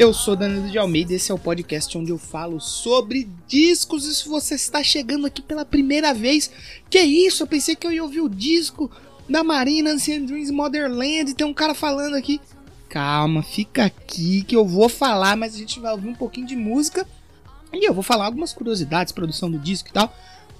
[0.00, 4.06] Eu sou Danilo de Almeida, esse é o podcast onde eu falo sobre discos.
[4.06, 6.50] E se você está chegando aqui pela primeira vez,
[6.88, 7.42] que isso?
[7.42, 8.90] Eu pensei que eu ia ouvir o disco
[9.28, 12.40] da Marina Ancient Dreams Motherland e tem um cara falando aqui.
[12.88, 16.56] Calma, fica aqui que eu vou falar, mas a gente vai ouvir um pouquinho de
[16.56, 17.06] música
[17.70, 20.16] e eu vou falar algumas curiosidades, produção do disco e tal.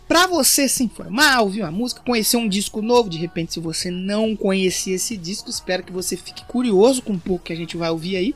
[0.06, 3.90] Pra você se informar, ouvir uma música, conhecer um disco novo, de repente, se você
[3.90, 7.78] não conhecia esse disco, espero que você fique curioso com um pouco que a gente
[7.78, 8.34] vai ouvir aí.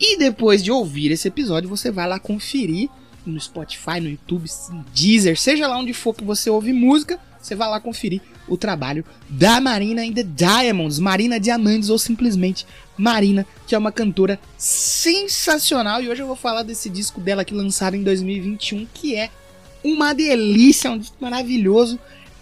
[0.00, 2.88] E depois de ouvir esse episódio, você vai lá conferir
[3.24, 7.54] no Spotify, no YouTube, no Deezer, seja lá onde for que você ouve música, você
[7.54, 12.66] vai lá conferir o trabalho da Marina in the Diamonds, Marina Diamantes ou simplesmente
[12.96, 16.02] Marina, que é uma cantora sensacional.
[16.02, 19.30] E hoje eu vou falar desse disco dela que lançaram em 2021, que é
[19.82, 21.98] uma delícia, um disco maravilhoso.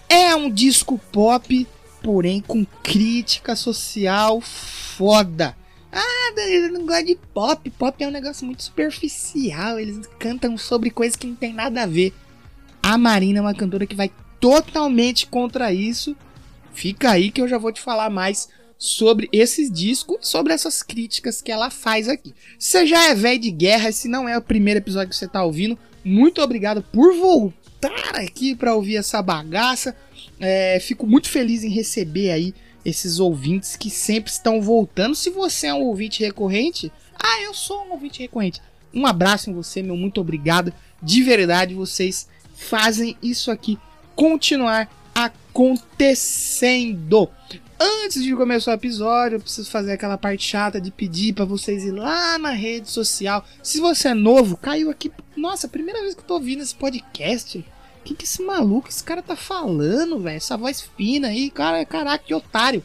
[0.08, 1.66] É um disco pop,
[2.02, 5.56] porém com crítica social foda.
[5.94, 7.70] Ah, eu não gosto de pop.
[7.70, 9.78] Pop é um negócio muito superficial.
[9.78, 12.12] Eles cantam sobre coisas que não tem nada a ver.
[12.82, 16.16] A Marina é uma cantora que vai totalmente contra isso.
[16.72, 20.82] Fica aí que eu já vou te falar mais sobre esses discos e sobre essas
[20.82, 22.34] críticas que ela faz aqui.
[22.58, 25.44] Você já é velho de guerra, se não é o primeiro episódio que você tá
[25.44, 29.96] ouvindo, muito obrigado por voltar aqui para ouvir essa bagaça.
[30.40, 32.54] É, fico muito feliz em receber aí
[32.84, 35.14] esses ouvintes que sempre estão voltando.
[35.14, 38.60] Se você é um ouvinte recorrente, ah, eu sou um ouvinte recorrente.
[38.92, 40.72] Um abraço em você, meu muito obrigado.
[41.02, 43.78] De verdade, vocês fazem isso aqui
[44.14, 47.28] continuar acontecendo.
[47.78, 51.84] Antes de começar o episódio, eu preciso fazer aquela parte chata de pedir para vocês
[51.84, 53.44] ir lá na rede social.
[53.62, 55.10] Se você é novo, caiu aqui.
[55.36, 57.64] Nossa, primeira vez que eu tô ouvindo esse podcast.
[58.04, 60.36] Que, que esse maluco, esse cara tá falando, velho?
[60.36, 62.84] Essa voz fina aí, cara, caraca, que otário.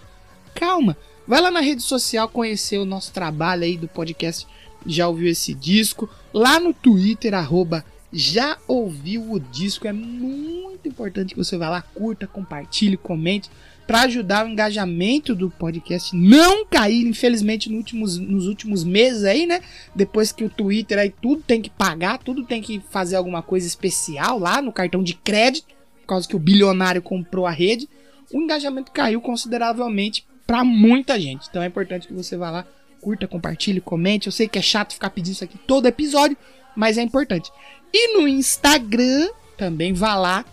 [0.56, 0.96] Calma,
[1.28, 4.48] vai lá na rede social conhecer o nosso trabalho aí do podcast.
[4.86, 6.10] Já ouviu esse disco?
[6.34, 9.88] Lá no Twitter, arroba já ouviu o disco.
[9.88, 13.50] É muito importante que você vá lá, curta, compartilhe, comente
[13.90, 19.48] para ajudar o engajamento do podcast não cair, infelizmente, no últimos, nos últimos meses aí,
[19.48, 19.62] né?
[19.96, 23.66] Depois que o Twitter aí tudo tem que pagar, tudo tem que fazer alguma coisa
[23.66, 27.90] especial lá no cartão de crédito, por causa que o bilionário comprou a rede,
[28.32, 31.48] o engajamento caiu consideravelmente para muita gente.
[31.50, 32.68] Então é importante que você vá lá,
[33.02, 34.28] curta, compartilhe, comente.
[34.28, 36.38] Eu sei que é chato ficar pedindo isso aqui todo episódio,
[36.76, 37.52] mas é importante.
[37.92, 40.46] E no Instagram também vá lá,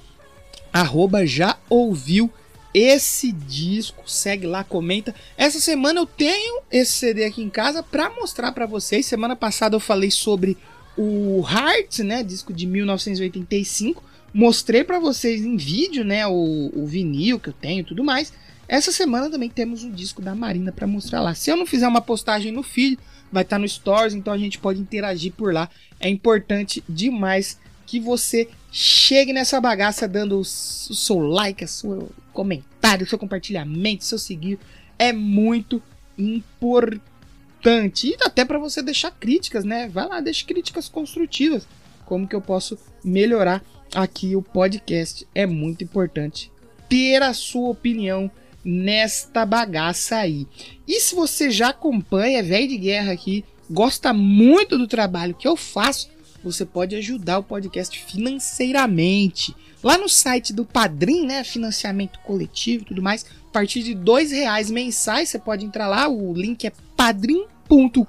[0.73, 2.33] arroba já ouviu
[2.79, 5.15] esse disco, segue lá, comenta.
[5.39, 9.07] Essa semana eu tenho esse CD aqui em casa para mostrar para vocês.
[9.07, 10.59] Semana passada eu falei sobre
[10.95, 14.05] o Heart, né, disco de 1985.
[14.35, 18.31] Mostrei para vocês em vídeo, né, o, o vinil que eu tenho e tudo mais.
[18.69, 21.35] Essa semana também temos um disco da Marina para mostrar lá.
[21.35, 22.99] Se eu não fizer uma postagem no feed,
[23.33, 25.71] vai estar tá no Stories, então a gente pode interagir por lá.
[25.99, 33.07] É importante demais que você chegue nessa bagaça dando o seu like, o seu comentário,
[33.07, 34.59] o seu compartilhamento, o seu seguir.
[34.99, 35.83] É muito
[36.19, 38.09] importante.
[38.09, 39.89] E até para você deixar críticas, né?
[39.89, 41.67] Vai lá, deixe críticas construtivas.
[42.05, 43.65] Como que eu posso melhorar
[43.95, 45.27] aqui o podcast?
[45.35, 46.53] É muito importante
[46.87, 48.31] ter a sua opinião
[48.63, 50.47] nesta bagaça aí.
[50.87, 55.57] E se você já acompanha, velho de guerra aqui, gosta muito do trabalho que eu
[55.57, 56.11] faço,
[56.51, 59.55] você pode ajudar o podcast financeiramente.
[59.83, 64.31] Lá no site do Padrim, né, financiamento coletivo e tudo mais, a partir de dois
[64.31, 68.01] reais mensais, você pode entrar lá, o link é padrim.com.br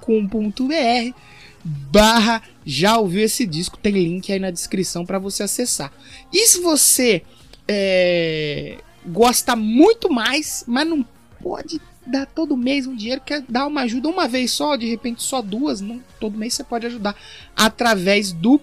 [1.64, 5.92] barra já ouviu esse disco, tem link aí na descrição para você acessar.
[6.32, 7.22] E se você
[7.66, 11.04] é, gosta muito mais, mas não
[11.42, 15.22] pode dar todo mês um dinheiro, quer dar uma ajuda uma vez só, de repente
[15.22, 17.14] só duas, não, todo mês você pode ajudar
[17.56, 18.60] através do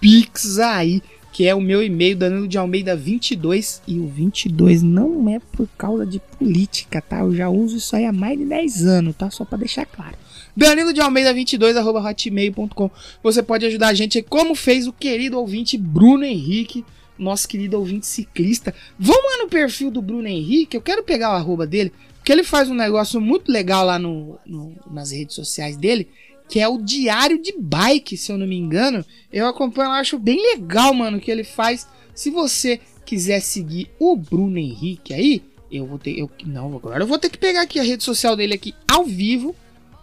[0.00, 1.02] Pix aí,
[1.32, 5.68] que é o meu e-mail, Danilo de Almeida 22, e o 22 não é por
[5.76, 7.20] causa de política, tá?
[7.20, 9.30] Eu já uso isso aí há mais de 10 anos, tá?
[9.30, 10.16] Só para deixar claro.
[10.56, 12.90] Danilo de Almeida 22, arroba hotmail.com.
[13.22, 16.82] Você pode ajudar a gente como fez o querido ouvinte Bruno Henrique,
[17.18, 18.74] nosso querido ouvinte ciclista.
[18.98, 21.92] Vamos lá no perfil do Bruno Henrique, eu quero pegar o arroba dele,
[22.26, 26.08] porque ele faz um negócio muito legal lá no, no, nas redes sociais dele,
[26.48, 29.04] que é o Diário de Bike, se eu não me engano.
[29.32, 31.86] Eu acompanho, eu acho bem legal, mano, que ele faz.
[32.16, 35.40] Se você quiser seguir o Bruno Henrique aí,
[35.70, 36.18] eu vou ter.
[36.18, 39.04] Eu, não, agora eu vou ter que pegar aqui a rede social dele aqui ao
[39.04, 39.54] vivo.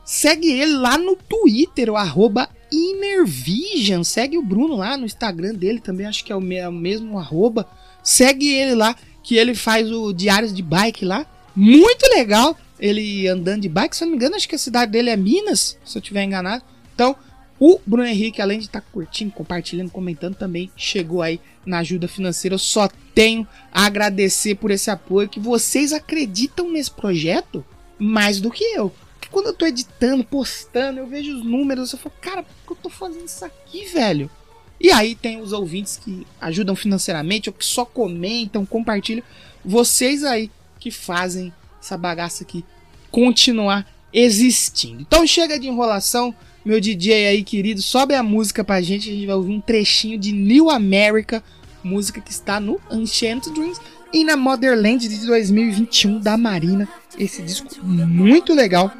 [0.06, 4.02] Segue ele lá no Twitter, o arroba Innervision.
[4.02, 7.70] Segue o Bruno lá no Instagram dele também, acho que é o mesmo arroba.
[8.02, 11.28] Segue ele lá, que ele faz o Diários de Bike lá.
[11.55, 12.57] Muito legal.
[12.79, 15.15] Ele andando de bike, se eu não me engano, acho que a cidade dele é
[15.15, 16.63] Minas, se eu tiver enganado.
[16.94, 17.15] Então,
[17.59, 22.07] o Bruno Henrique, além de estar tá curtindo, compartilhando, comentando, também chegou aí na ajuda
[22.07, 22.55] financeira.
[22.55, 27.63] Eu só tenho a agradecer por esse apoio, que vocês acreditam nesse projeto
[27.97, 28.89] mais do que eu.
[29.13, 32.71] Porque quando eu tô editando, postando, eu vejo os números, eu falo, cara, por que
[32.73, 34.29] eu tô fazendo isso aqui, velho?
[34.77, 39.23] E aí tem os ouvintes que ajudam financeiramente, ou que só comentam, compartilham.
[39.63, 40.51] Vocês aí
[40.83, 42.65] que fazem essa bagaça aqui
[43.09, 45.01] continuar existindo.
[45.01, 46.35] Então chega de enrolação,
[46.65, 50.18] meu DJ aí querido, sobe a música pra gente, a gente vai ouvir um trechinho
[50.18, 51.41] de New America,
[51.81, 53.80] música que está no Enchanted Dreams
[54.12, 56.86] e na Motherland de 2021 da Marina.
[57.18, 58.91] Esse disco muito legal,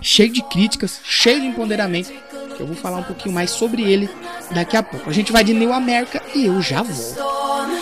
[0.00, 2.12] cheio de críticas, cheio de empoderamento.
[2.56, 4.08] Que eu vou falar um pouquinho mais sobre ele
[4.52, 5.10] daqui a pouco.
[5.10, 7.75] A gente vai de New America e eu já volto.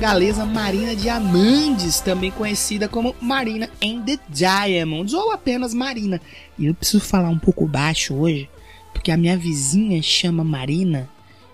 [0.00, 6.18] Galesa Marina Diamandes, também conhecida como Marina and the Diamonds, ou apenas Marina.
[6.58, 8.48] E eu preciso falar um pouco baixo hoje,
[8.94, 11.06] porque a minha vizinha chama Marina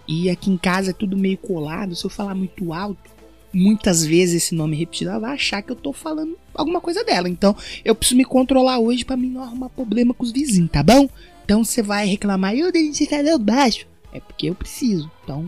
[0.07, 1.97] e aqui em casa é tudo meio colado.
[1.97, 3.11] Se eu falar muito alto,
[3.53, 7.29] muitas vezes esse nome repetido, ela vai achar que eu tô falando alguma coisa dela.
[7.29, 10.85] Então eu preciso me controlar hoje para mim não arrumar problema com os vizinhos, tá
[10.85, 11.09] bom?
[11.45, 13.89] Então você vai reclamar, eu você falou baixo.
[14.13, 15.11] É porque eu preciso.
[15.25, 15.45] Então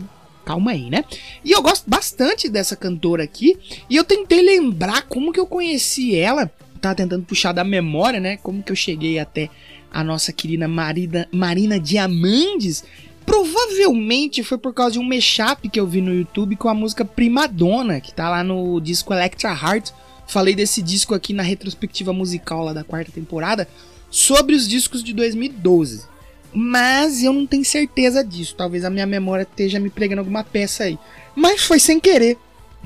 [0.49, 1.05] calma aí, né?
[1.45, 3.55] E eu gosto bastante dessa cantora aqui.
[3.87, 6.51] E eu tentei lembrar como que eu conheci ela.
[6.81, 8.37] Tava tentando puxar da memória, né?
[8.37, 9.47] Como que eu cheguei até
[9.93, 12.83] a nossa querida Marina, Marina Diamandes.
[13.27, 17.05] Provavelmente foi por causa de um mashup que eu vi no YouTube com a música
[17.05, 19.91] Primadonna, que tá lá no disco Electra Heart.
[20.25, 23.67] Falei desse disco aqui na retrospectiva musical lá da quarta temporada
[24.09, 26.07] sobre os discos de 2012.
[26.53, 28.55] Mas eu não tenho certeza disso.
[28.55, 30.97] Talvez a minha memória esteja me pregando alguma peça aí.
[31.35, 32.37] Mas foi sem querer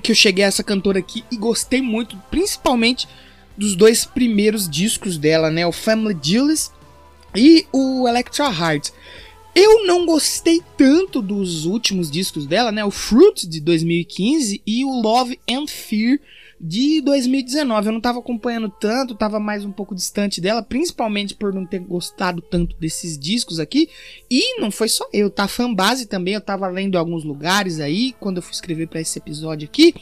[0.02, 3.08] que eu cheguei a essa cantora aqui e gostei muito, principalmente
[3.58, 5.66] dos dois primeiros discos dela, né?
[5.66, 6.72] O Family Jewels
[7.36, 8.90] e o Electra Heart.
[9.56, 12.84] Eu não gostei tanto dos últimos discos dela, né?
[12.84, 16.20] O Fruit de 2015 e o Love and Fear
[16.66, 17.88] de 2019.
[17.88, 21.80] Eu não estava acompanhando tanto, estava mais um pouco distante dela, principalmente por não ter
[21.80, 23.90] gostado tanto desses discos aqui.
[24.32, 25.46] E não foi só eu, tá?
[25.46, 29.68] Fanbase também, eu estava lendo alguns lugares aí, quando eu fui escrever para esse episódio
[29.68, 29.94] aqui.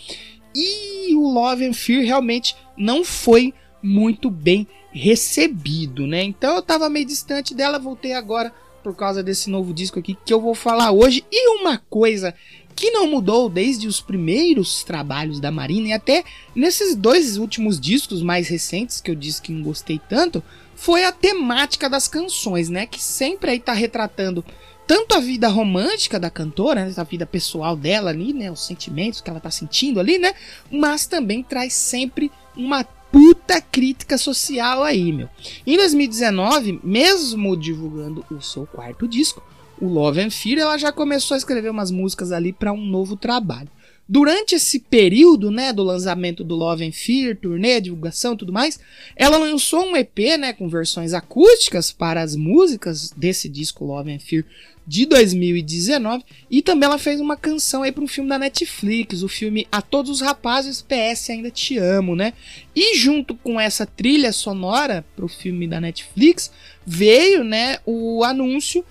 [0.54, 6.24] E o Love and Fear realmente não foi muito bem recebido, né?
[6.24, 8.54] Então eu estava meio distante dela, voltei agora
[8.84, 11.26] por causa desse novo disco aqui que eu vou falar hoje.
[11.32, 12.36] E uma coisa
[12.76, 16.24] que não mudou desde os primeiros trabalhos da Marina e até
[16.56, 20.44] nesses dois últimos discos mais recentes que eu disse que não gostei tanto,
[20.76, 22.86] foi a temática das canções, né?
[22.86, 24.44] Que sempre aí tá retratando
[24.88, 29.22] tanto a vida romântica da cantora, né, a vida pessoal dela ali, né, os sentimentos
[29.22, 30.34] que ela tá sentindo ali, né,
[30.70, 35.30] mas também traz sempre uma puta crítica social aí, meu.
[35.66, 39.42] Em 2019, mesmo divulgando o seu quarto disco,
[39.82, 43.18] o Love and Fear, ela já começou a escrever umas músicas ali para um novo
[43.18, 43.70] trabalho.
[44.08, 48.80] Durante esse período, né, do lançamento do Love and Fear, turnê, divulgação, tudo mais,
[49.16, 54.20] ela lançou um EP, né, com versões acústicas para as músicas desse disco Love and
[54.20, 54.44] Fear
[54.86, 59.30] de 2019 e também ela fez uma canção aí para um filme da Netflix, o
[59.30, 62.34] filme A Todos os Rapazes PS Ainda Te Amo, né?
[62.76, 66.52] E junto com essa trilha sonora para o filme da Netflix
[66.86, 68.84] veio, né, o anúncio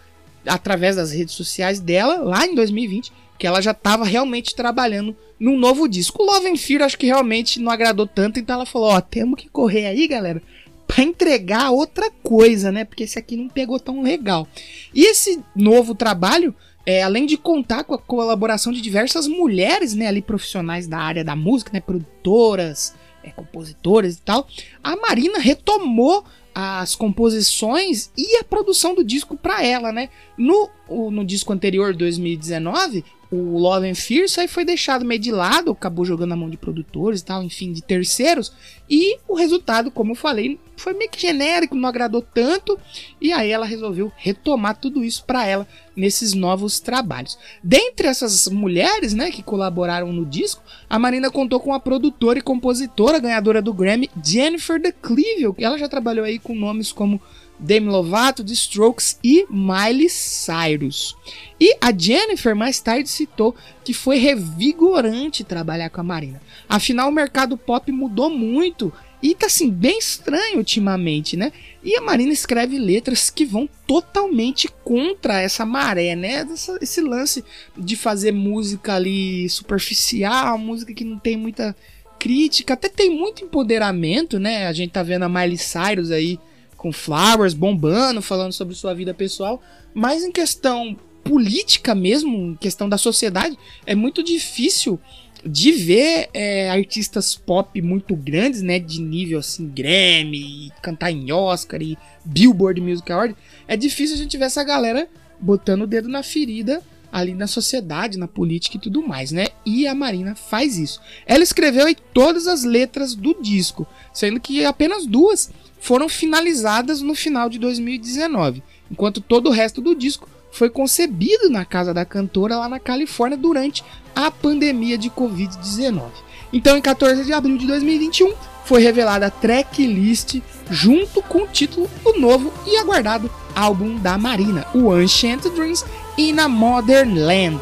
[0.47, 5.59] através das redes sociais dela lá em 2020 que ela já estava realmente trabalhando num
[5.59, 6.23] novo disco.
[6.23, 9.01] O Love and Fear acho que realmente não agradou tanto, então ela falou: Ó, oh,
[9.01, 10.43] temos que correr aí, galera,
[10.87, 12.85] para entregar outra coisa, né?
[12.85, 14.47] Porque esse aqui não pegou tão legal.
[14.95, 16.55] E esse novo trabalho,
[16.85, 21.25] é, além de contar com a colaboração de diversas mulheres, né, ali profissionais da área
[21.25, 22.95] da música, né, produtoras,
[23.25, 24.47] é, compositoras e tal,
[24.85, 26.25] a Marina retomou
[26.61, 30.11] as composições e a produção do disco para ela, né?
[30.37, 30.69] No,
[31.11, 35.71] no disco anterior, 2019, o Love and Fear, isso aí foi deixado meio de lado,
[35.71, 38.53] acabou jogando na mão de produtores e tal, enfim, de terceiros.
[38.89, 42.77] E o resultado, como eu falei, foi meio que genérico, não agradou tanto.
[43.21, 47.39] E aí ela resolveu retomar tudo isso para ela nesses novos trabalhos.
[47.63, 52.43] Dentre essas mulheres, né, que colaboraram no disco, a Marina contou com a produtora e
[52.43, 55.55] compositora ganhadora do Grammy, Jennifer DeCleville.
[55.59, 57.23] Ela já trabalhou aí com nomes como
[57.61, 61.15] Demi Lovato, The Strokes e Miley Cyrus.
[61.61, 66.41] E a Jennifer mais tarde citou que foi revigorante trabalhar com a Marina.
[66.69, 68.91] Afinal, o mercado pop mudou muito
[69.23, 71.53] e tá assim bem estranho ultimamente, né?
[71.85, 76.47] E a Marina escreve letras que vão totalmente contra essa maré, né?
[76.51, 77.45] Essa, esse lance
[77.77, 81.77] de fazer música ali superficial, música que não tem muita
[82.19, 84.67] crítica, até tem muito empoderamento, né?
[84.67, 86.39] A gente tá vendo a Miley Cyrus aí
[86.81, 92.89] com Flowers bombando, falando sobre sua vida pessoal, mas em questão política mesmo, em questão
[92.89, 94.99] da sociedade, é muito difícil
[95.45, 101.83] de ver é, artistas pop muito grandes, né, de nível assim, Grammy, cantar em Oscar
[101.83, 103.37] e Billboard Music Award,
[103.69, 105.07] é difícil a gente ver essa galera
[105.39, 106.83] botando o dedo na ferida
[107.13, 109.49] ali na sociedade, na política e tudo mais, né?
[109.67, 111.01] E a Marina faz isso.
[111.27, 117.15] Ela escreveu aí todas as letras do disco, sendo que apenas duas foram finalizadas no
[117.15, 122.57] final de 2019, enquanto todo o resto do disco foi concebido na casa da cantora
[122.57, 123.85] lá na Califórnia durante
[124.15, 126.11] a pandemia de Covid-19.
[126.53, 128.35] Então, em 14 de abril de 2021,
[128.65, 134.67] foi revelada a tracklist junto com o título do novo e aguardado álbum da Marina,
[134.75, 135.85] o Ancient Dreams
[136.19, 137.61] in a Modern Land.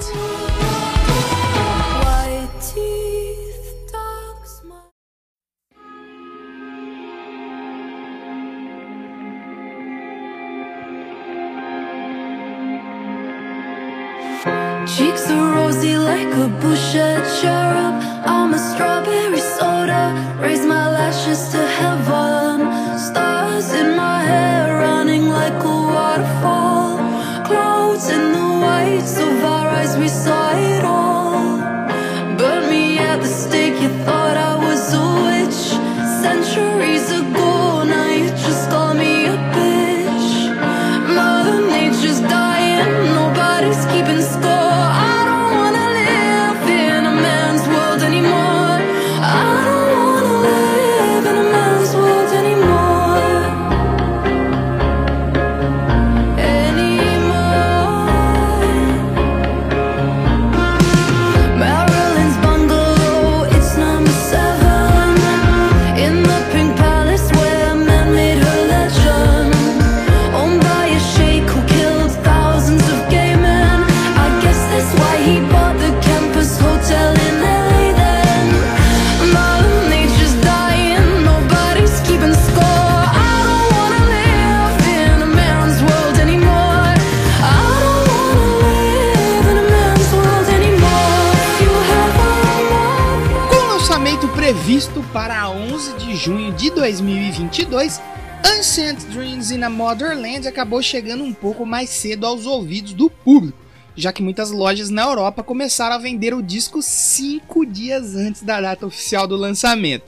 [94.49, 98.01] Previsto para 11 de junho de 2022,
[98.43, 103.59] Ancient Dreams in a Motherland acabou chegando um pouco mais cedo aos ouvidos do público,
[103.95, 108.59] já que muitas lojas na Europa começaram a vender o disco cinco dias antes da
[108.59, 110.07] data oficial do lançamento.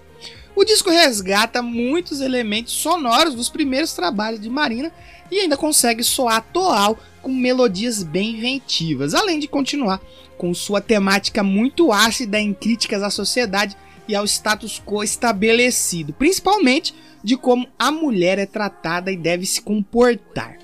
[0.56, 4.90] O disco resgata muitos elementos sonoros dos primeiros trabalhos de Marina
[5.30, 10.00] e ainda consegue soar atual com melodias bem inventivas, além de continuar
[10.38, 13.76] com sua temática muito ácida em críticas à sociedade
[14.10, 19.62] e ao status quo estabelecido, principalmente de como a mulher é tratada e deve se
[19.62, 20.58] comportar.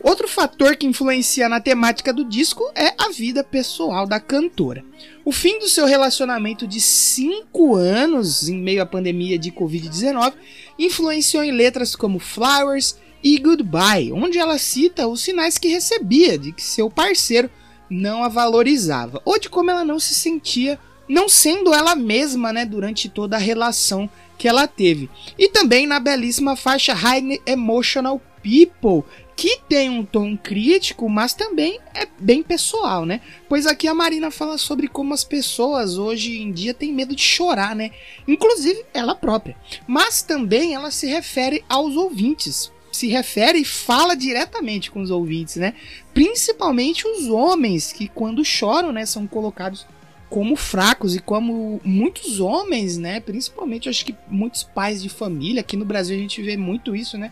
[0.00, 4.84] Outro fator que influencia na temática do disco é a vida pessoal da cantora.
[5.24, 10.34] O fim do seu relacionamento de 5 anos em meio à pandemia de Covid-19
[10.78, 16.52] influenciou em letras como Flowers e Goodbye, onde ela cita os sinais que recebia de
[16.52, 17.48] que seu parceiro
[17.88, 20.78] não a valorizava, ou de como ela não se sentia,
[21.12, 25.10] não sendo ela mesma, né, durante toda a relação que ela teve.
[25.38, 29.04] E também na belíssima faixa High Emotional People,
[29.36, 33.20] que tem um tom crítico, mas também é bem pessoal, né?
[33.46, 37.22] Pois aqui a Marina fala sobre como as pessoas hoje em dia têm medo de
[37.22, 37.90] chorar, né?
[38.26, 39.54] Inclusive ela própria.
[39.86, 42.72] Mas também ela se refere aos ouvintes.
[42.90, 45.74] Se refere e fala diretamente com os ouvintes, né?
[46.14, 49.86] Principalmente os homens que quando choram, né, são colocados
[50.32, 55.76] como fracos e como muitos homens, né, principalmente acho que muitos pais de família, aqui
[55.76, 57.30] no Brasil a gente vê muito isso, né?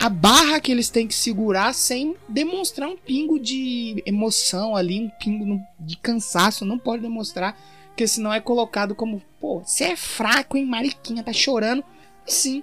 [0.00, 5.10] a barra que eles têm que segurar sem demonstrar um pingo de emoção ali, um
[5.10, 10.56] pingo de cansaço, não pode demonstrar, porque senão é colocado como, pô, você é fraco,
[10.56, 11.84] hein, mariquinha, tá chorando.
[12.24, 12.62] Sim,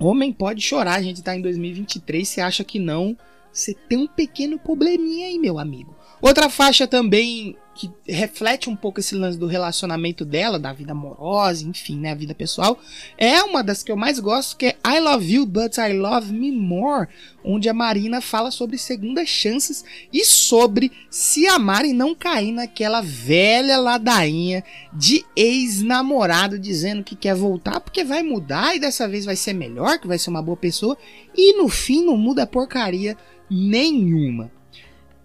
[0.00, 3.16] homem pode chorar, a gente tá em 2023, você acha que não,
[3.52, 5.95] você tem um pequeno probleminha aí, meu amigo.
[6.20, 11.62] Outra faixa também que reflete um pouco esse lance do relacionamento dela, da vida amorosa,
[11.62, 12.80] enfim, né, a vida pessoal,
[13.18, 16.32] é uma das que eu mais gosto, que é I Love You, But I Love
[16.32, 17.06] Me More,
[17.44, 23.02] onde a Marina fala sobre segundas chances e sobre se amar e não cair naquela
[23.02, 29.36] velha ladainha de ex-namorado dizendo que quer voltar porque vai mudar e dessa vez vai
[29.36, 30.96] ser melhor, que vai ser uma boa pessoa,
[31.36, 33.18] e no fim não muda porcaria
[33.50, 34.55] nenhuma.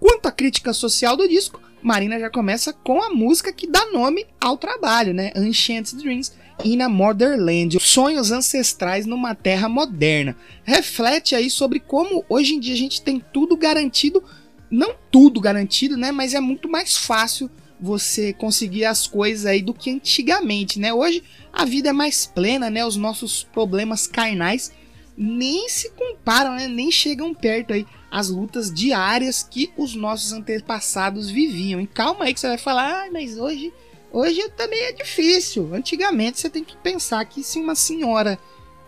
[0.01, 4.25] Quanto à crítica social do disco, Marina já começa com a música que dá nome
[4.39, 5.31] ao trabalho, né?
[5.36, 6.34] Ancient Dreams
[6.65, 10.35] in a Motherland, sonhos ancestrais numa terra moderna.
[10.64, 14.24] Reflete aí sobre como hoje em dia a gente tem tudo garantido,
[14.72, 16.11] não tudo garantido, né?
[16.11, 17.48] Mas é muito mais fácil
[17.79, 20.92] você conseguir as coisas aí do que antigamente, né?
[20.92, 22.83] Hoje a vida é mais plena, né?
[22.83, 24.72] Os nossos problemas carnais
[25.16, 26.68] nem se comparam, né?
[26.68, 31.79] Nem chegam perto aí as lutas diárias que os nossos antepassados viviam.
[31.79, 33.74] E calma aí que você vai falar, ah, mas hoje,
[34.11, 35.74] hoje também é difícil.
[35.74, 38.37] Antigamente você tem que pensar que se uma senhora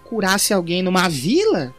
[0.03, 1.73] curasse alguém numa vila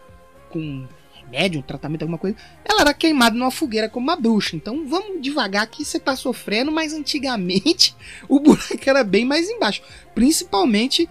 [0.48, 4.56] com remédio, um tratamento, alguma coisa, ela era queimada numa fogueira como uma bruxa.
[4.56, 7.94] Então vamos devagar que você tá sofrendo, mas antigamente
[8.26, 9.82] o buraco era bem mais embaixo,
[10.14, 11.08] principalmente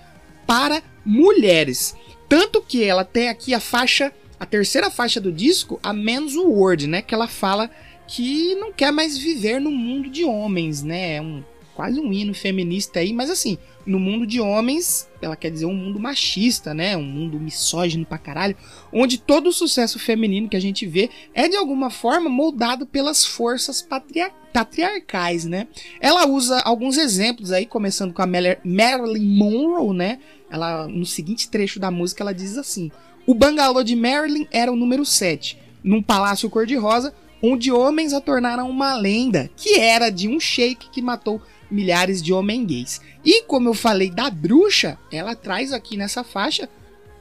[0.47, 1.95] para mulheres.
[2.27, 4.11] Tanto que ela tem aqui a faixa
[4.43, 7.01] a terceira faixa do disco, a Men's World, né?
[7.01, 7.71] Que ela fala
[8.05, 11.15] que não quer mais viver no mundo de homens, né?
[11.15, 11.41] É um,
[11.73, 15.73] quase um hino feminista aí, mas assim, no mundo de homens, ela quer dizer um
[15.73, 16.97] mundo machista, né?
[16.97, 18.57] Um mundo misógino pra caralho,
[18.91, 23.25] onde todo o sucesso feminino que a gente vê é de alguma forma moldado pelas
[23.25, 25.69] forças patriar patriarcais, né?
[26.01, 30.19] Ela usa alguns exemplos aí, começando com a Marilyn Monroe, né?
[30.49, 32.91] Ela no seguinte trecho da música ela diz assim:
[33.25, 38.69] o bangalô de Marilyn era o número 7, num palácio cor-de-rosa, onde homens a tornaram
[38.69, 43.01] uma lenda, que era de um sheik que matou milhares de homens gays.
[43.25, 46.69] E como eu falei da bruxa, ela traz aqui nessa faixa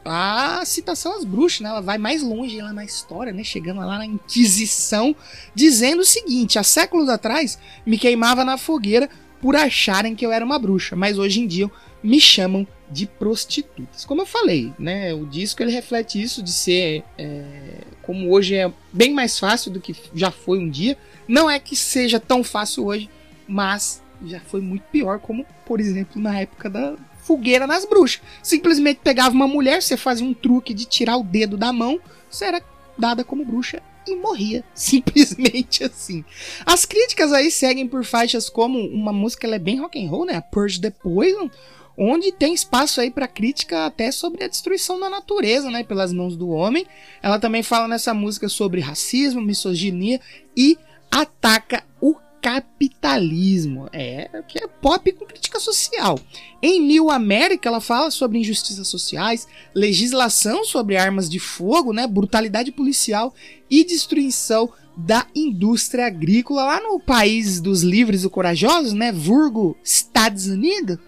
[0.04, 1.68] a citação às bruxas, né?
[1.68, 3.44] Ela vai mais longe lá na história, né?
[3.44, 5.14] Chegando lá na Inquisição,
[5.54, 9.08] dizendo o seguinte: há séculos atrás me queimava na fogueira
[9.40, 11.70] por acharem que eu era uma bruxa, mas hoje em dia
[12.02, 14.04] me chamam de prostitutas.
[14.04, 18.70] Como eu falei, né, o disco ele reflete isso de ser é, como hoje é
[18.92, 20.96] bem mais fácil do que já foi um dia.
[21.26, 23.08] Não é que seja tão fácil hoje,
[23.48, 28.20] mas já foi muito pior, como por exemplo na época da fogueira nas bruxas.
[28.42, 32.44] Simplesmente pegava uma mulher, você fazia um truque de tirar o dedo da mão, você
[32.44, 32.62] era
[32.98, 34.64] dada como bruxa e morria.
[34.74, 36.24] Simplesmente assim.
[36.66, 40.26] As críticas aí seguem por faixas como uma música ela é bem rock and roll,
[40.26, 40.36] né?
[40.36, 41.50] A Purge the Poison,
[41.96, 46.36] onde tem espaço aí para crítica até sobre a destruição da natureza, né, pelas mãos
[46.36, 46.86] do homem.
[47.22, 50.20] Ela também fala nessa música sobre racismo, misoginia
[50.56, 50.78] e
[51.10, 53.88] ataca o capitalismo.
[53.92, 56.18] É, que é pop com crítica social.
[56.60, 62.72] Em New America, ela fala sobre injustiças sociais, legislação sobre armas de fogo, né, brutalidade
[62.72, 63.32] policial
[63.70, 70.46] e destruição da indústria agrícola lá no país dos livres e corajosos, né, Vurgo, Estados
[70.46, 70.98] Unidos.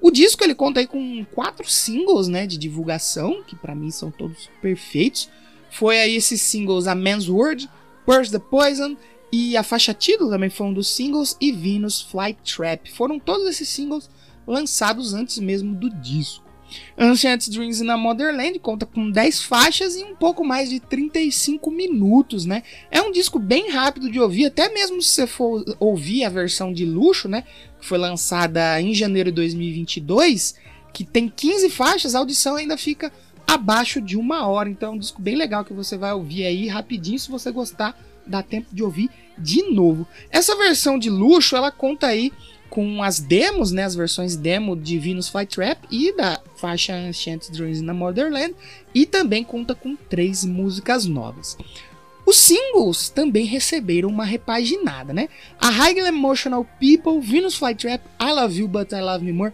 [0.00, 4.10] O disco ele conta aí com quatro singles, né, de divulgação, que para mim são
[4.10, 5.28] todos perfeitos.
[5.70, 7.68] foi aí esses singles A Man's Word,
[8.06, 8.96] Burst the Poison
[9.32, 12.92] e a faixa título também foi um dos singles e Venus Flight Trap.
[12.92, 14.10] Foram todos esses singles
[14.46, 16.44] lançados antes mesmo do disco.
[16.96, 21.70] Ancient Dreams in a Motherland conta com 10 faixas e um pouco mais de 35
[21.70, 22.62] minutos, né?
[22.90, 26.72] É um disco bem rápido de ouvir, até mesmo se você for ouvir a versão
[26.72, 27.44] de luxo, né?
[27.80, 30.54] Que foi lançada em janeiro de 2022,
[30.92, 33.12] que tem 15 faixas, a audição ainda fica
[33.46, 34.68] abaixo de uma hora.
[34.68, 37.18] Então é um disco bem legal que você vai ouvir aí rapidinho.
[37.18, 40.06] Se você gostar, dá tempo de ouvir de novo.
[40.30, 42.32] Essa versão de luxo, ela conta aí
[42.72, 47.82] com as demos, né, as versões demo de Venus Flytrap e da faixa Ancient Dreams
[47.82, 48.54] na Motherland,
[48.94, 51.58] e também conta com três músicas novas.
[52.24, 55.28] Os singles também receberam uma repaginada, né?
[55.60, 59.52] A Highly Emotional People, Venus Flytrap, I Love You But I Love Me More,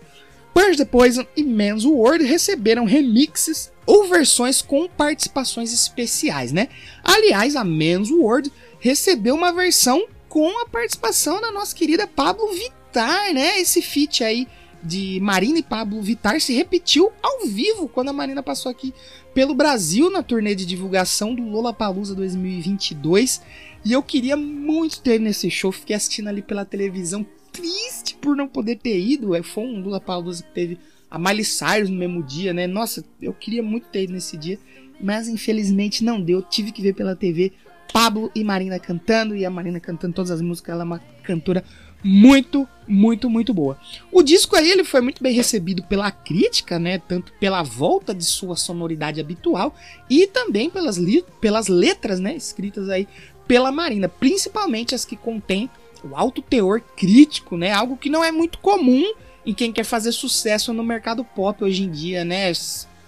[0.54, 6.68] Purge the Poison e Man's World receberam remixes ou versões com participações especiais, né?
[7.02, 12.77] Aliás, a Man's World recebeu uma versão com a participação da nossa querida Pablo Vittar
[12.88, 13.61] Vittar, né?
[13.61, 14.48] Esse feat aí
[14.83, 18.94] de Marina e Pablo Vittar se repetiu ao vivo quando a Marina passou aqui
[19.35, 23.42] pelo Brasil na turnê de divulgação do Lollapalooza 2022.
[23.85, 28.48] E eu queria muito ter nesse show, fiquei assistindo ali pela televisão, triste por não
[28.48, 29.35] poder ter ido.
[29.35, 30.79] É, foi um Lollapalooza que teve
[31.11, 32.66] a Miley Cyrus no mesmo dia, né?
[32.66, 34.59] Nossa, eu queria muito ter ido nesse dia,
[35.01, 36.40] mas infelizmente não deu.
[36.40, 37.53] Tive que ver pela TV
[37.92, 41.64] Pablo e Marina cantando, e a Marina cantando todas as músicas, ela é uma cantora
[42.02, 43.78] muito, muito, muito boa.
[44.12, 46.98] O disco aí ele foi muito bem recebido pela crítica, né?
[46.98, 49.74] Tanto pela volta de sua sonoridade habitual
[50.08, 50.98] e também pelas,
[51.40, 52.34] pelas letras, né?
[52.37, 53.08] Escritas aí
[53.46, 55.70] pela Marina, principalmente as que contêm
[56.04, 57.72] o alto teor crítico, né?
[57.72, 59.04] Algo que não é muito comum
[59.44, 62.52] em quem quer fazer sucesso no mercado pop hoje em dia, né?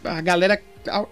[0.03, 0.61] A galera,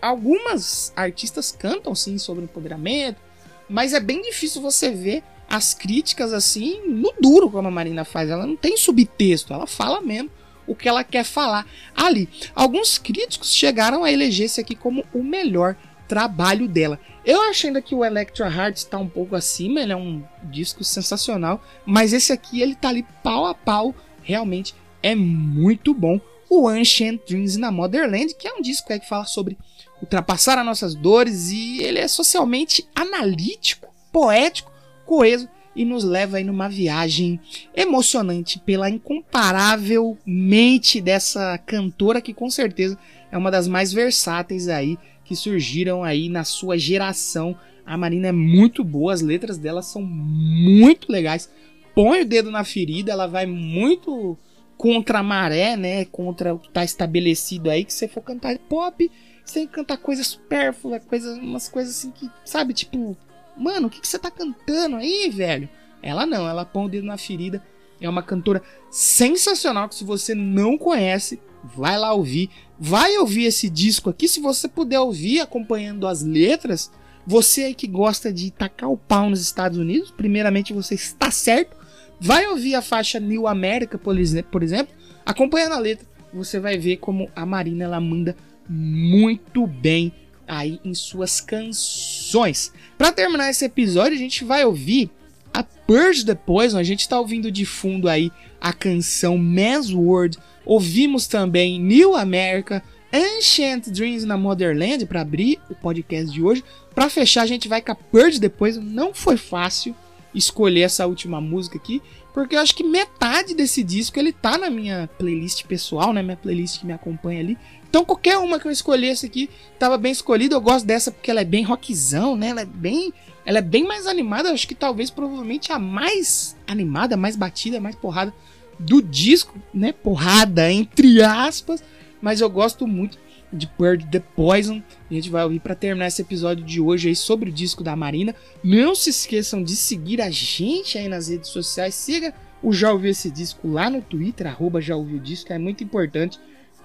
[0.01, 3.21] algumas artistas cantam sim sobre empoderamento,
[3.69, 8.29] mas é bem difícil você ver as críticas assim no duro como a Marina faz.
[8.29, 10.31] Ela não tem subtexto, ela fala mesmo
[10.67, 12.29] o que ela quer falar ali.
[12.55, 15.75] Alguns críticos chegaram a eleger esse aqui como o melhor
[16.07, 17.01] trabalho dela.
[17.25, 20.85] Eu acho ainda que o Electra Heart está um pouco acima, ele é um disco
[20.85, 26.21] sensacional, mas esse aqui ele tá ali pau a pau, realmente é muito bom.
[26.51, 29.59] O Ancient Dreams na Motherland, que é um disco que fala sobre
[30.01, 34.73] ultrapassar as nossas dores e ele é socialmente analítico, poético
[35.09, 37.41] coeso e nos leva aí numa viagem
[37.75, 42.99] emocionante pela incomparável mente dessa cantora que com certeza
[43.33, 47.57] é uma das mais versáteis aí que surgiram aí na sua geração.
[47.87, 51.51] A Marina é muito boa, as letras dela são muito legais.
[51.95, 54.37] Põe o dedo na ferida, ela vai muito
[54.77, 56.05] contra a maré, né?
[56.07, 59.11] Contra o que tá estabelecido aí, que você for cantar pop,
[59.45, 63.17] você tem que cantar coisas supérfluas, coisas, umas coisas assim que, sabe, tipo,
[63.59, 65.69] Mano, o que, que você tá cantando aí, velho?
[66.03, 67.63] Ela não, ela põe o dedo na ferida.
[68.01, 72.51] É uma cantora sensacional que se você não conhece, vai lá ouvir.
[72.79, 76.91] Vai ouvir esse disco aqui, se você puder ouvir acompanhando as letras.
[77.27, 81.77] Você aí que gosta de tacar o pau nos Estados Unidos, primeiramente você está certo.
[82.21, 84.95] Vai ouvir a faixa New America, por exemplo,
[85.27, 88.35] acompanhando a letra, você vai ver como a Marina ela manda
[88.69, 90.13] muito bem
[90.49, 92.73] aí em suas canções.
[92.97, 95.11] Para terminar esse episódio, a gente vai ouvir
[95.53, 96.79] a Purge the Poison.
[96.79, 100.39] A gente está ouvindo de fundo aí a canção Man's World.
[100.65, 102.83] Ouvimos também New America,
[103.13, 106.65] Ancient Dreams na Motherland para abrir o podcast de hoje.
[106.95, 108.81] Para fechar, a gente vai com a Purge the Poison.
[108.81, 109.95] Não foi fácil
[110.35, 112.03] escolher essa última música aqui,
[112.35, 116.23] porque eu acho que metade desse disco ele tá na minha playlist pessoal, né?
[116.23, 117.59] Minha playlist que me acompanha ali.
[117.89, 119.49] Então qualquer uma que eu escolhesse aqui
[119.79, 120.55] tava bem escolhida.
[120.55, 122.49] Eu gosto dessa porque ela é bem rockzão, né?
[122.49, 123.13] Ela é bem,
[123.45, 124.51] ela é bem mais animada.
[124.53, 128.33] Acho que talvez provavelmente a mais animada, mais batida, mais porrada
[128.79, 129.93] do disco, né?
[129.93, 131.83] Porrada entre aspas,
[132.21, 133.19] mas eu gosto muito
[133.53, 134.83] de Bird the Poison.
[135.11, 137.97] A gente vai ouvir para terminar esse episódio de hoje aí sobre o disco da
[137.97, 138.35] Marina.
[138.63, 141.95] Não se esqueçam de seguir a gente aí nas redes sociais.
[141.95, 145.83] Siga o Já Ouviu Esse Disco lá no Twitter, arroba Já Ouviu Disco, é muito
[145.83, 146.39] importante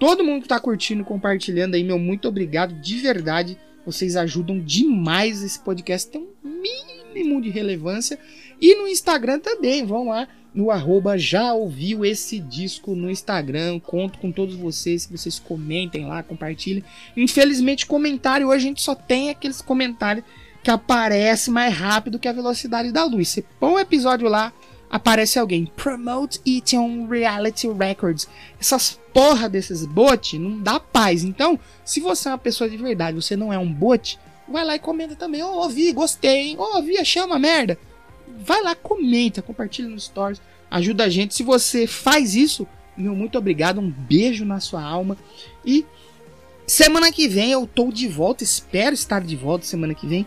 [0.04, 3.56] Todo mundo que tá curtindo, compartilhando aí, meu muito obrigado, de verdade.
[3.86, 8.18] Vocês ajudam demais esse podcast ter um mínimo de relevância.
[8.60, 13.80] E no Instagram também, vão lá no arroba já ouviu esse disco no Instagram.
[13.80, 16.84] Conto com todos vocês, que vocês comentem lá, compartilhem.
[17.16, 20.26] Infelizmente, comentário hoje a gente só tem aqueles comentários
[20.62, 23.30] que aparecem mais rápido que a velocidade da luz.
[23.30, 24.52] Você põe o episódio lá,
[24.94, 25.66] aparece alguém.
[25.66, 28.28] Promote it on Reality Records.
[28.60, 31.24] Essas porra desses bots não dá paz.
[31.24, 34.16] Então, se você é uma pessoa de verdade, você não é um bot,
[34.48, 35.42] vai lá e comenta também.
[35.42, 36.56] Ô, oh, ouvi, gostei, hein?
[36.56, 37.76] Ô, oh, ouvi, achei uma merda.
[38.38, 41.34] Vai lá, comenta, compartilha nos stories, ajuda a gente.
[41.34, 42.64] Se você faz isso,
[42.96, 45.18] meu muito obrigado, um beijo na sua alma.
[45.66, 45.84] E
[46.68, 50.24] semana que vem eu tô de volta, espero estar de volta semana que vem.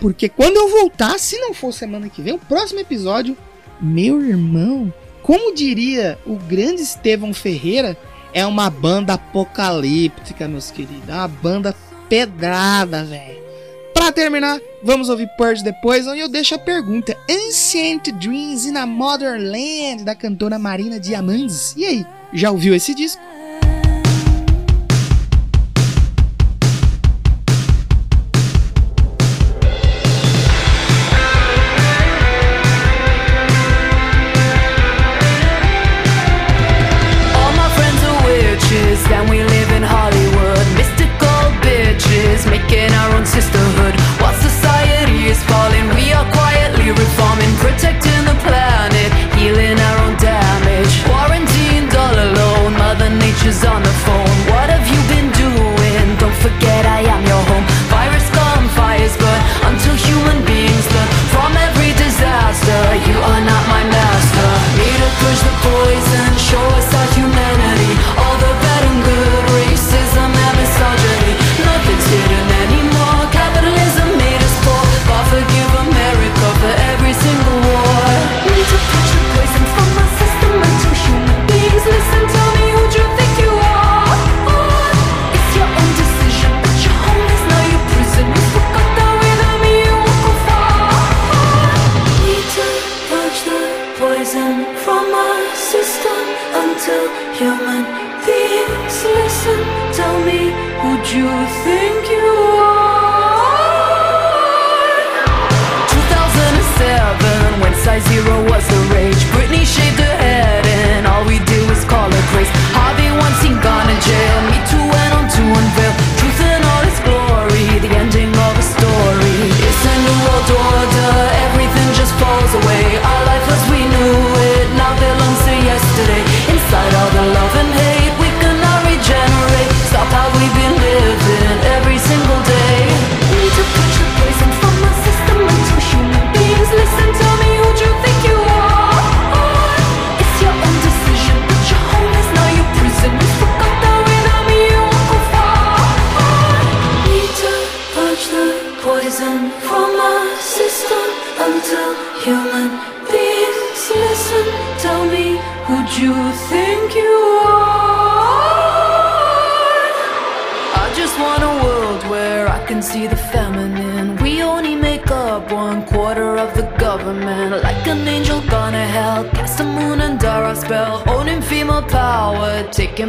[0.00, 3.36] Porque quando eu voltar, se não for semana que vem, o próximo episódio,
[3.80, 7.96] meu irmão, como diria o grande Estevão Ferreira,
[8.32, 11.08] é uma banda apocalíptica, meus queridos.
[11.08, 11.74] É uma banda
[12.08, 13.36] pedrada, velho.
[13.94, 18.86] Pra terminar, vamos ouvir Purge depois, onde eu deixo a pergunta: Ancient Dreams in a
[18.86, 21.74] Modern Land, da cantora Marina Diamantes.
[21.76, 23.22] E aí, já ouviu esse disco?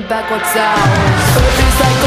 [0.07, 0.77] backwards out.
[1.37, 2.06] Earth is like